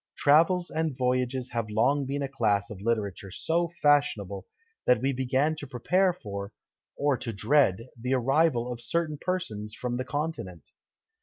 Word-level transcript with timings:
Travels 0.17 0.71
and 0.71 0.97
voyages 0.97 1.51
have 1.51 1.69
long 1.69 2.07
been 2.07 2.23
a 2.23 2.27
class 2.27 2.71
of 2.71 2.81
literature 2.81 3.29
so 3.29 3.69
fashionable, 3.83 4.47
that 4.87 4.99
we 4.99 5.13
begin 5.13 5.55
to 5.57 5.67
prepare 5.67 6.11
for, 6.11 6.51
or 6.97 7.17
to 7.17 7.31
dread, 7.31 7.87
the 7.95 8.15
arrival 8.15 8.71
of 8.73 8.81
certain 8.81 9.19
persons 9.19 9.75
from 9.75 9.97
the 9.97 10.03
Continent! 10.05 10.71